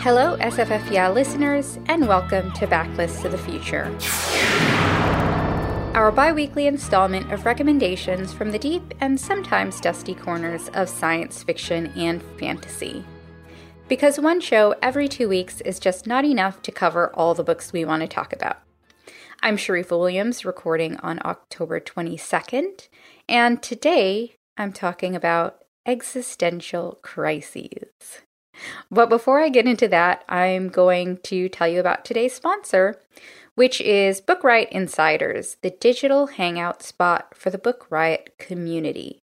[0.00, 3.92] Hello, SFF listeners, and welcome to Backlist to the Future.
[5.92, 11.42] Our bi weekly installment of recommendations from the deep and sometimes dusty corners of science
[11.42, 13.04] fiction and fantasy.
[13.88, 17.72] Because one show every two weeks is just not enough to cover all the books
[17.72, 18.58] we want to talk about.
[19.42, 22.86] I'm Sharifa Williams, recording on October 22nd,
[23.28, 28.22] and today I'm talking about existential crises.
[28.90, 33.00] But before I get into that, I'm going to tell you about today's sponsor,
[33.54, 39.20] which is Book Riot Insiders, the digital hangout spot for the Book Riot community.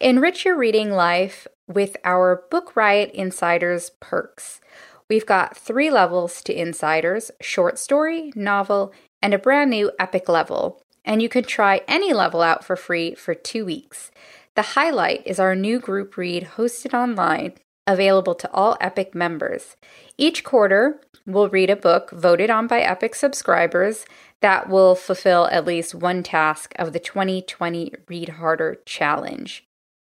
[0.00, 4.60] Enrich your reading life with our Book Riot Insiders perks.
[5.08, 10.82] We've got three levels to Insiders short story, novel, and a brand new epic level.
[11.04, 14.10] And you can try any level out for free for two weeks.
[14.54, 17.54] The highlight is our new group read hosted online
[17.86, 19.76] available to all Epic members.
[20.18, 24.04] Each quarter, we'll read a book voted on by Epic subscribers
[24.40, 29.64] that will fulfill at least one task of the 2020 Read Harder Challenge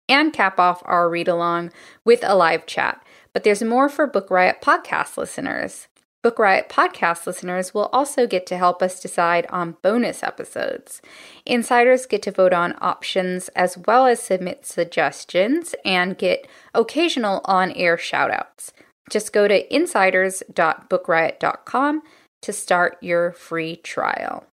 [0.09, 1.70] and cap off our read along
[2.05, 3.05] with a live chat.
[3.33, 5.89] But there's more for Book Riot podcast listeners.
[6.20, 11.00] Book Riot podcast listeners will also get to help us decide on bonus episodes.
[11.47, 17.70] Insiders get to vote on options as well as submit suggestions and get occasional on
[17.72, 18.72] air shoutouts.
[19.08, 22.02] Just go to insiders.bookriot.com
[22.42, 24.45] to start your free trial.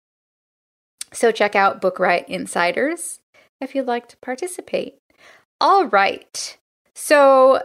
[1.14, 3.22] So check out Book Riot Insiders
[3.60, 5.00] if you'd like to participate.
[5.60, 6.60] All right.
[6.94, 7.64] So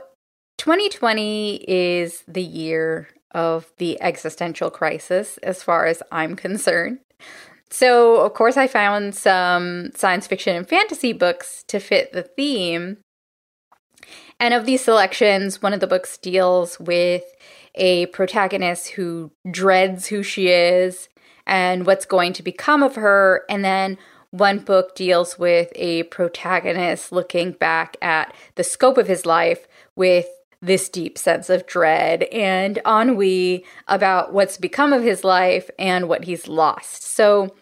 [0.59, 6.99] 2020 is the year of the existential crisis as far as I'm concerned.
[7.71, 12.99] So, of course, I found some science fiction and fantasy books to fit the theme.
[14.41, 17.23] And of these selections, one of the books deals with
[17.77, 21.09] a protagonist who dreads who she is
[21.47, 23.45] and what's going to become of her.
[23.49, 23.99] And then
[24.31, 30.27] one book deals with a protagonist looking back at the scope of his life with
[30.63, 36.25] this deep sense of dread and ennui about what's become of his life and what
[36.25, 37.03] he's lost.
[37.03, 37.55] So,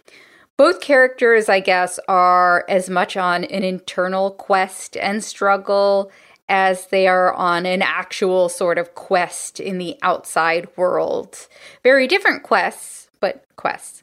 [0.57, 6.11] both characters, I guess, are as much on an internal quest and struggle
[6.49, 11.47] as they are on an actual sort of quest in the outside world.
[11.85, 14.03] Very different quests, but quests.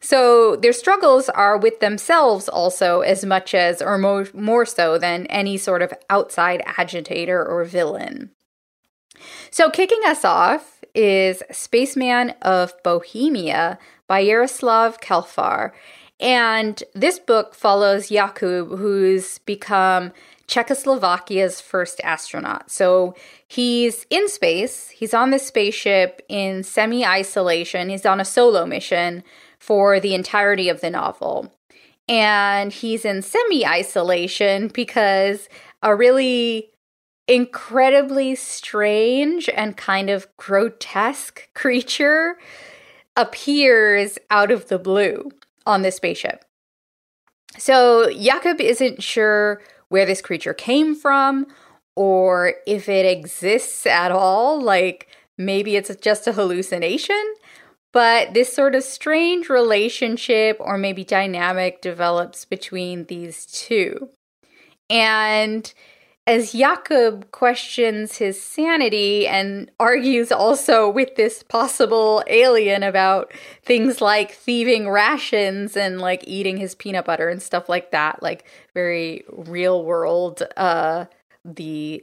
[0.00, 5.26] So their struggles are with themselves also as much as or more, more so than
[5.28, 8.30] any sort of outside agitator or villain.
[9.50, 15.72] So kicking us off is Spaceman of Bohemia by Jaroslav Kalfar.
[16.20, 20.12] And this book follows Jakub, who's become
[20.46, 22.70] Czechoslovakia's first astronaut.
[22.70, 23.14] So
[23.48, 29.24] he's in space, he's on this spaceship in semi isolation, he's on a solo mission
[29.64, 31.50] for the entirety of the novel.
[32.06, 35.48] And he's in semi isolation because
[35.82, 36.70] a really
[37.26, 42.36] incredibly strange and kind of grotesque creature
[43.16, 45.30] appears out of the blue
[45.64, 46.44] on this spaceship.
[47.56, 51.46] So Jakub isn't sure where this creature came from
[51.96, 54.60] or if it exists at all.
[54.60, 55.08] Like
[55.38, 57.34] maybe it's just a hallucination.
[57.94, 64.10] But this sort of strange relationship or maybe dynamic develops between these two.
[64.90, 65.72] And
[66.26, 73.32] as Jakub questions his sanity and argues also with this possible alien about
[73.62, 78.44] things like thieving rations and like eating his peanut butter and stuff like that, like
[78.74, 81.04] very real world, uh,
[81.44, 82.02] the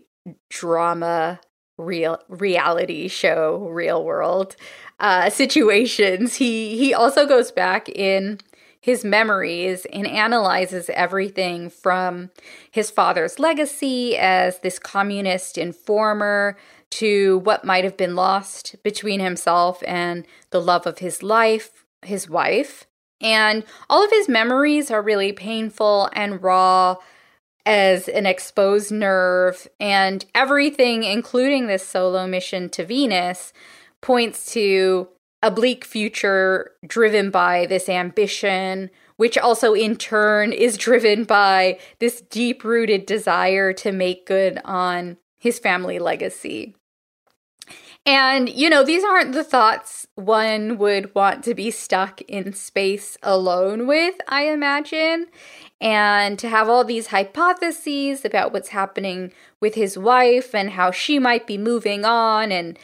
[0.49, 1.41] drama
[1.81, 4.55] real reality show real world
[4.99, 6.35] uh, situations.
[6.35, 8.39] He he also goes back in
[8.79, 12.31] his memories and analyzes everything from
[12.71, 16.57] his father's legacy as this communist informer
[16.89, 22.27] to what might have been lost between himself and the love of his life, his
[22.27, 22.87] wife.
[23.21, 26.97] And all of his memories are really painful and raw
[27.65, 33.53] as an exposed nerve, and everything, including this solo mission to Venus,
[34.01, 35.07] points to
[35.43, 42.21] a bleak future driven by this ambition, which also in turn is driven by this
[42.21, 46.75] deep rooted desire to make good on his family legacy.
[48.05, 53.15] And, you know, these aren't the thoughts one would want to be stuck in space
[53.21, 55.27] alone with, I imagine.
[55.81, 61.17] And to have all these hypotheses about what's happening with his wife and how she
[61.17, 62.77] might be moving on and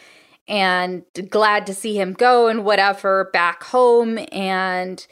[0.47, 4.17] and glad to see him go and whatever back home.
[4.31, 5.05] And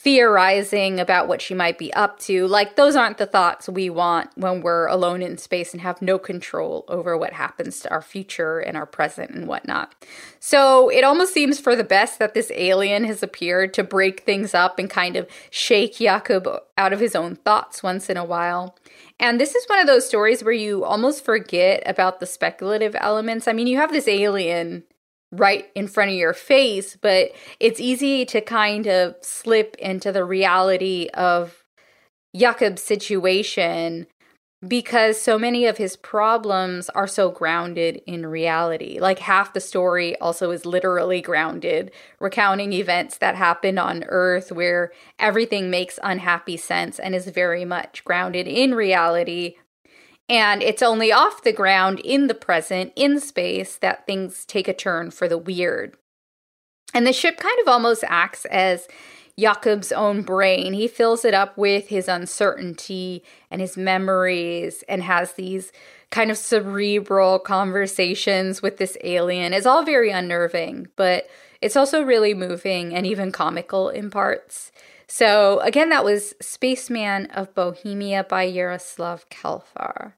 [0.00, 2.46] theorizing about what she might be up to.
[2.46, 6.20] Like, those aren't the thoughts we want when we're alone in space and have no
[6.20, 9.92] control over what happens to our future and our present and whatnot.
[10.38, 14.54] So, it almost seems for the best that this alien has appeared to break things
[14.54, 18.76] up and kind of shake Jakub out of his own thoughts once in a while.
[19.18, 23.48] And this is one of those stories where you almost forget about the speculative elements.
[23.48, 24.84] I mean, you have this alien
[25.32, 30.24] right in front of your face, but it's easy to kind of slip into the
[30.24, 31.64] reality of
[32.34, 34.06] Jakub's situation
[34.66, 38.98] because so many of his problems are so grounded in reality.
[38.98, 44.90] Like half the story also is literally grounded, recounting events that happened on Earth where
[45.18, 49.54] everything makes unhappy sense and is very much grounded in reality
[50.28, 54.74] and it's only off the ground in the present, in space, that things take a
[54.74, 55.96] turn for the weird.
[56.92, 58.88] And the ship kind of almost acts as
[59.38, 60.72] Jakub's own brain.
[60.72, 65.72] He fills it up with his uncertainty and his memories and has these
[66.10, 69.52] kind of cerebral conversations with this alien.
[69.52, 71.28] It's all very unnerving, but
[71.60, 74.72] it's also really moving and even comical in parts.
[75.06, 80.14] So, again, that was Spaceman of Bohemia by Jaroslav Kalfar.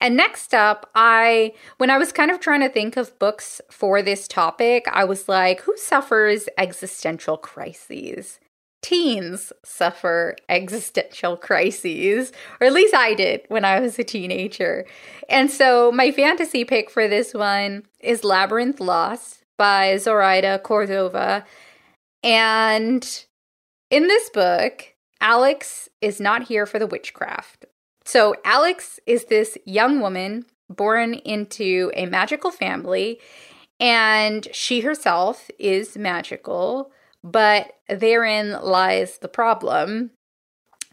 [0.00, 4.00] And next up, I, when I was kind of trying to think of books for
[4.00, 8.40] this topic, I was like, who suffers existential crises?
[8.82, 14.86] Teens suffer existential crises, or at least I did when I was a teenager.
[15.28, 21.44] And so my fantasy pick for this one is Labyrinth Lost by Zoraida Cordova.
[22.22, 23.26] And
[23.90, 27.66] in this book, Alex is not here for the witchcraft.
[28.10, 33.20] So, Alex is this young woman born into a magical family,
[33.78, 36.90] and she herself is magical,
[37.22, 40.10] but therein lies the problem.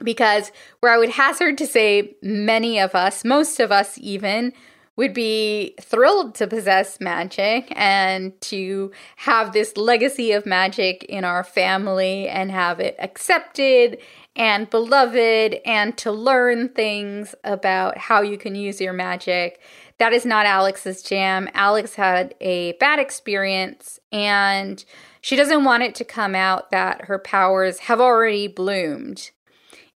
[0.03, 4.53] Because where I would hazard to say many of us, most of us even,
[4.97, 11.43] would be thrilled to possess magic and to have this legacy of magic in our
[11.43, 13.99] family and have it accepted
[14.35, 19.61] and beloved and to learn things about how you can use your magic.
[19.99, 21.47] That is not Alex's jam.
[21.53, 24.83] Alex had a bad experience and
[25.21, 29.31] she doesn't want it to come out that her powers have already bloomed.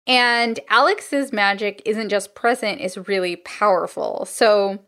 [0.08, 4.26] And Alex's magic isn't just present, it's really powerful.
[4.26, 4.80] So,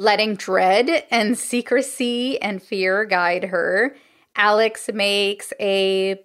[0.00, 3.94] letting dread and secrecy and fear guide her,
[4.34, 6.18] Alex makes a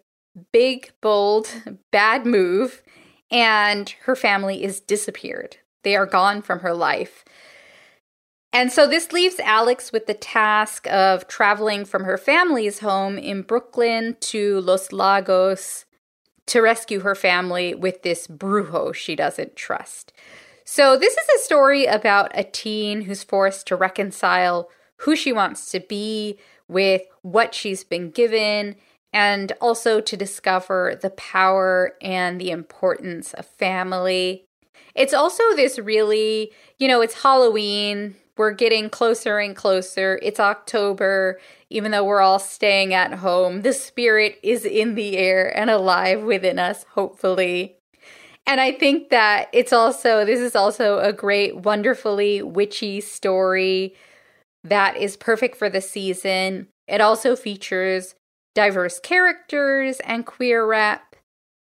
[0.53, 1.49] big, bold,
[1.91, 2.81] bad move,
[3.29, 5.57] and her family is disappeared.
[5.83, 7.25] They are gone from her life.
[8.53, 13.41] And so this leaves Alex with the task of traveling from her family's home in
[13.41, 15.83] Brooklyn to Los Lagos
[16.47, 20.13] to rescue her family with this brujo she doesn't trust.
[20.67, 24.67] So, this is a story about a teen who's forced to reconcile
[24.97, 28.75] who she wants to be with what she's been given
[29.13, 34.45] and also to discover the power and the importance of family.
[34.95, 38.15] It's also this really, you know, it's Halloween.
[38.35, 40.19] We're getting closer and closer.
[40.23, 41.39] It's October.
[41.69, 46.23] Even though we're all staying at home, the spirit is in the air and alive
[46.23, 47.77] within us, hopefully.
[48.47, 53.95] And I think that it's also, this is also a great, wonderfully witchy story
[54.63, 56.67] that is perfect for the season.
[56.87, 58.15] It also features
[58.53, 61.15] diverse characters and queer rep.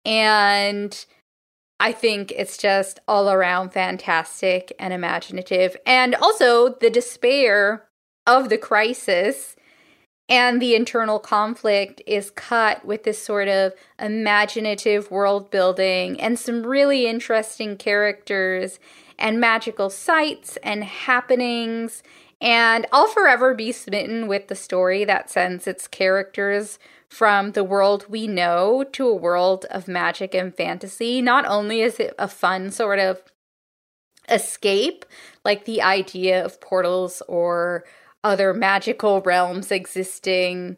[0.06, 1.06] And
[1.80, 5.76] I think it's just all around fantastic and imaginative.
[5.86, 7.88] And also the despair
[8.28, 9.56] of the crisis
[10.30, 16.66] and the internal conflict is cut with this sort of imaginative world building and some
[16.66, 18.80] really interesting characters
[19.20, 22.04] and magical sights and happenings
[22.44, 26.78] and I'll forever be smitten with the story that sends its characters
[27.08, 31.22] from the world we know to a world of magic and fantasy.
[31.22, 33.24] Not only is it a fun sort of
[34.28, 35.06] escape,
[35.46, 37.86] like the idea of portals or
[38.24, 40.78] other magical realms existing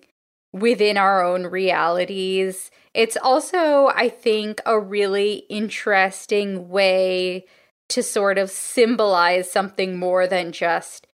[0.51, 2.71] within our own realities.
[2.93, 7.45] It's also, I think, a really interesting way
[7.89, 11.07] to sort of symbolize something more than just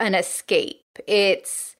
[0.00, 0.98] an escape.
[1.06, 1.76] It's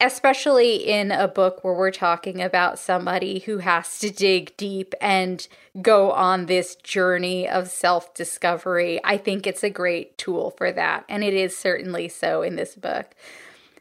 [0.00, 5.48] especially in a book where we're talking about somebody who has to dig deep and
[5.82, 9.00] go on this journey of self discovery.
[9.02, 12.74] I think it's a great tool for that, and it is certainly so in this
[12.74, 13.14] book.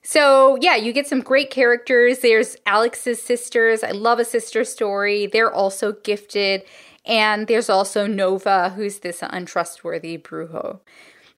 [0.01, 2.19] So, yeah, you get some great characters.
[2.19, 3.83] There's Alex's sisters.
[3.83, 5.27] I love a sister story.
[5.27, 6.63] They're also gifted.
[7.05, 10.79] And there's also Nova, who's this untrustworthy brujo.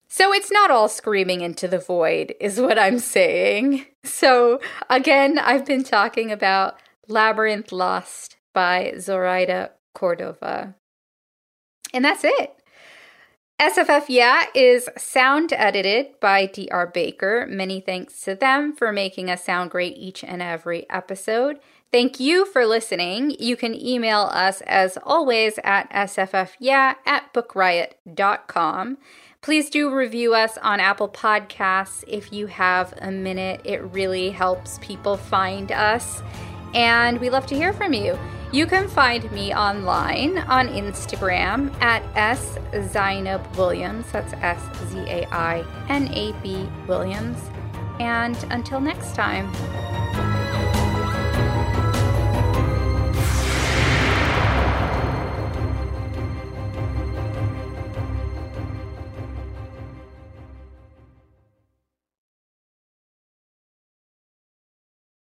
[0.10, 3.86] So it's not all screaming into the void, is what I'm saying.
[4.04, 10.76] So again, I've been talking about Labyrinth Lost by Zoraida Cordova.
[11.94, 12.56] And that's it.
[13.60, 17.46] SFF Yeah is sound edited by DR Baker.
[17.50, 21.60] Many thanks to them for making us sound great each and every episode.
[21.92, 23.36] Thank you for listening.
[23.38, 28.98] You can email us as always at sffyeah at bookriot.com.
[29.42, 33.62] Please do review us on Apple Podcasts if you have a minute.
[33.64, 36.22] It really helps people find us.
[36.74, 38.20] And we love to hear from you.
[38.52, 42.58] You can find me online on Instagram at S
[42.92, 44.12] Zainab Williams.
[44.12, 47.40] That's S Z A I N A B Williams.
[48.02, 50.29] And until next time.